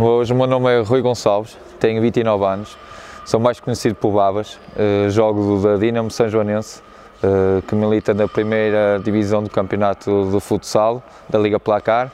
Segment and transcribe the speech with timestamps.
[0.00, 2.78] Hoje o meu nome é Rui Gonçalves, tenho 29 anos,
[3.24, 6.80] sou mais conhecido por Babas, uh, jogo da Dinamo São Joanense,
[7.20, 12.12] uh, que milita na primeira divisão do campeonato de futsal da Liga Placar.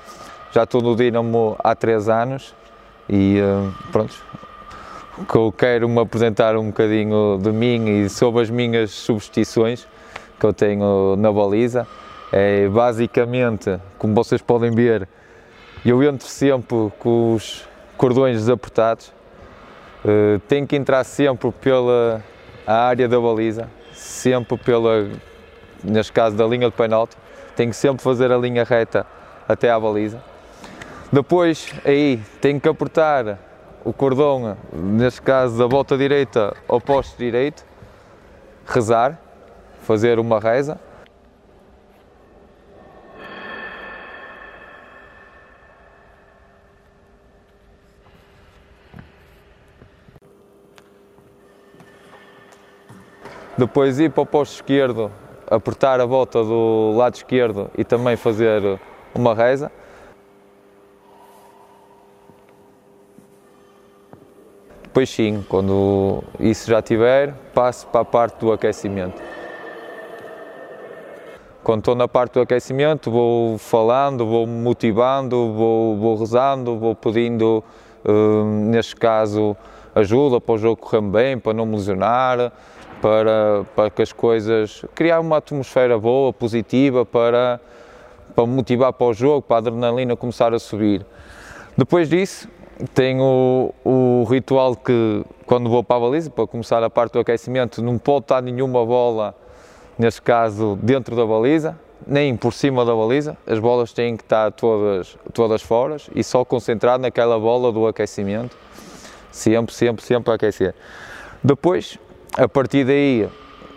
[0.50, 2.54] Já estou no Dinamo há 3 anos
[3.06, 4.14] e uh, pronto,
[5.28, 9.86] que eu quero me apresentar um bocadinho de mim e sobre as minhas substituições
[10.40, 11.86] que eu tenho na baliza.
[12.32, 15.06] É basicamente, como vocês podem ver,
[15.84, 19.12] eu entro sempre com os cordões desapertados,
[20.04, 22.22] uh, tenho que entrar sempre pela
[22.66, 25.08] área da baliza, sempre pela,
[25.82, 27.16] neste caso, da linha de penalti,
[27.56, 29.06] tenho que sempre fazer a linha reta
[29.48, 30.22] até à baliza.
[31.12, 33.38] Depois, aí, tenho que apertar
[33.84, 37.64] o cordão, neste caso, da volta direita ao poste direito,
[38.66, 39.18] rezar,
[39.82, 40.78] fazer uma reza
[53.56, 55.10] depois ir para o posto esquerdo,
[55.50, 58.78] apertar a volta do lado esquerdo e também fazer
[59.14, 59.70] uma reza.
[64.82, 69.20] Depois sim, quando isso já tiver, passo para a parte do aquecimento.
[71.64, 77.64] Quando estou na parte do aquecimento, vou falando, vou motivando, vou, vou rezando, vou pedindo,
[78.04, 79.56] uh, neste caso,
[79.94, 82.52] ajuda para o jogo correr bem, para não me lesionar,
[83.04, 84.82] para, para que as coisas.
[84.94, 87.60] criar uma atmosfera boa, positiva, para,
[88.34, 91.04] para motivar para o jogo, para a adrenalina começar a subir.
[91.76, 92.48] Depois disso,
[92.94, 97.18] tenho o, o ritual que, quando vou para a baliza, para começar a parte do
[97.18, 99.34] aquecimento, não pode estar nenhuma bola,
[99.98, 104.50] neste caso, dentro da baliza, nem por cima da baliza, as bolas têm que estar
[104.52, 108.56] todas, todas fora e só concentrar naquela bola do aquecimento,
[109.30, 110.74] sempre, sempre, sempre a aquecer.
[111.42, 111.98] Depois,
[112.36, 113.28] a partir daí,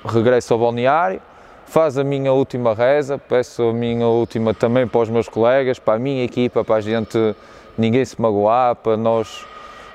[0.03, 1.21] regresso ao balneário,
[1.67, 5.95] faz a minha última reza, peço a minha última também para os meus colegas, para
[5.95, 7.35] a minha equipa, para a gente,
[7.77, 9.45] ninguém se magoar, para nós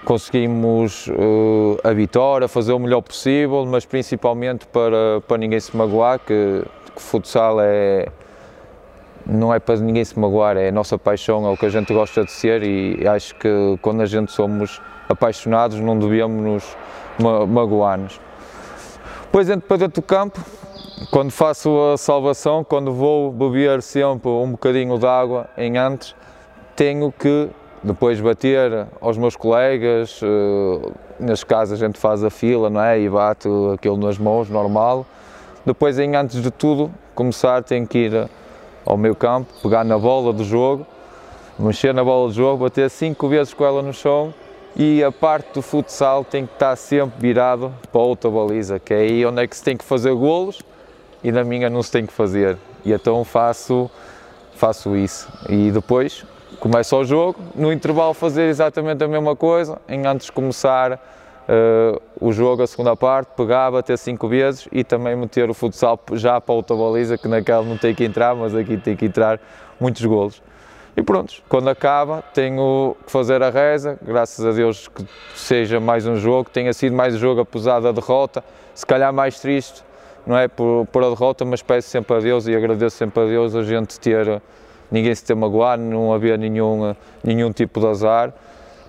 [0.05, 6.21] conseguirmos uh, a vitória, fazer o melhor possível, mas principalmente para, para ninguém se magoar,
[6.21, 6.63] que,
[6.95, 8.07] que futsal é,
[9.27, 11.93] não é para ninguém se magoar, é a nossa paixão, é o que a gente
[11.93, 13.49] gosta de ser e acho que
[13.81, 16.77] quando a gente somos apaixonados não devíamos nos
[17.49, 18.21] magoar-nos.
[19.33, 20.39] Depois entro para dentro do campo,
[21.11, 26.15] quando faço a salvação, quando vou beber sempre um bocadinho de água em antes,
[26.77, 27.49] tenho que
[27.83, 33.01] depois bater aos meus colegas, uh, neste caso a gente faz a fila, não é?
[33.01, 35.07] E bate aquilo nas mãos, normal.
[35.65, 38.29] Depois, em antes de tudo, começar, tenho que ir
[38.85, 40.87] ao meu campo, pegar na bola do jogo,
[41.59, 44.35] mexer na bola do jogo, bater cinco vezes com ela no chão
[44.75, 48.99] e a parte do futsal tem que estar sempre virado para outra baliza, que é
[48.99, 50.63] aí onde é que se tem que fazer golos
[51.23, 52.57] e na minha não se tem que fazer.
[52.85, 53.91] E então faço,
[54.55, 55.31] faço isso.
[55.49, 56.25] E depois
[56.59, 62.01] começo o jogo, no intervalo fazer exatamente a mesma coisa, em antes de começar uh,
[62.21, 66.41] o jogo, a segunda parte, pegar, bater cinco vezes e também meter o futsal já
[66.41, 69.41] para outra baliza, que naquela não tem que entrar, mas aqui tem que entrar
[69.81, 70.41] muitos golos.
[70.97, 76.07] E pronto, quando acaba tenho que fazer a reza, graças a Deus que seja mais
[76.07, 78.45] um jogo, tenha sido mais um jogo apesar da derrota,
[78.75, 79.83] se calhar mais triste,
[80.27, 83.27] não é por, por a derrota, mas peço sempre a Deus e agradeço sempre a
[83.27, 84.41] Deus a gente ter,
[84.91, 86.95] ninguém se ter magoado, não haver nenhum,
[87.25, 88.33] nenhum tipo de azar.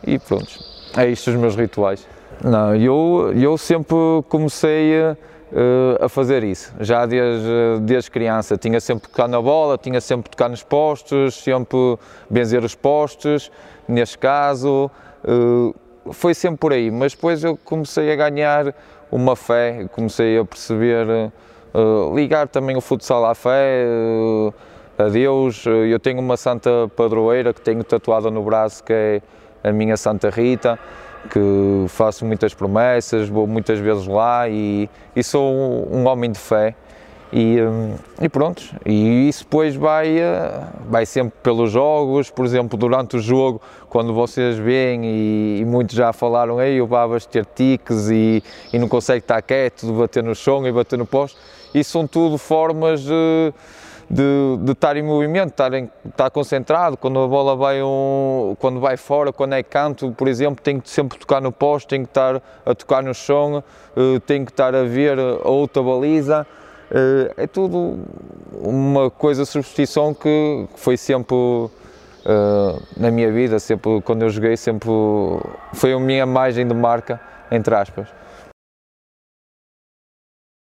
[0.05, 0.59] E pronto,
[0.97, 2.05] é isto os meus rituais.
[2.43, 3.95] Não, eu, eu sempre
[4.27, 5.15] comecei
[5.53, 8.57] uh, a fazer isso, já desde, desde criança.
[8.57, 11.97] Tinha sempre tocar na bola, tinha sempre tocar nos postos, sempre
[12.29, 13.51] benzer os postos,
[13.87, 14.89] neste caso.
[15.23, 15.73] Uh,
[16.11, 18.73] foi sempre por aí, mas depois eu comecei a ganhar
[19.11, 21.07] uma fé, comecei a perceber,
[21.73, 23.85] uh, ligar também o futsal à fé,
[24.97, 25.65] a Deus.
[25.65, 29.21] Eu tenho uma santa padroeira que tenho tatuada no braço, que é
[29.63, 30.77] a minha Santa Rita
[31.29, 36.75] que faço muitas promessas, vou muitas vezes lá e, e sou um homem de fé.
[37.35, 42.77] E, hum, e pronto, e isso depois vai, eh, vai sempre pelos jogos, por exemplo,
[42.77, 43.59] durante o jogo,
[43.89, 48.77] quando vocês veem e, e muitos já falaram, aí o Babas ter tiques e, e
[48.77, 51.39] não consegue estar quieto, de bater no chão e bater no posto,
[51.73, 53.51] isso são tudo formas de
[54.09, 58.79] de, de estar em movimento, estar, em, estar concentrado, quando a bola vai, um, quando
[58.79, 62.09] vai fora, quando é canto, por exemplo, tem que sempre tocar no posto, tem que
[62.09, 63.63] estar a tocar no chão,
[63.95, 66.45] uh, tem que estar a ver a outra baliza,
[66.91, 67.99] uh, é tudo
[68.61, 71.71] uma coisa, substituição que foi sempre uh,
[72.97, 74.89] na minha vida, sempre quando eu joguei, sempre
[75.73, 77.19] foi a minha imagem de marca,
[77.51, 78.07] entre aspas.